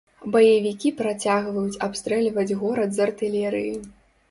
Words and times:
Баевікі 0.35 0.91
працягваюць 1.01 1.77
абстрэльваць 1.89 2.57
горад 2.65 2.89
з 2.99 3.07
артылерыі. 3.09 3.79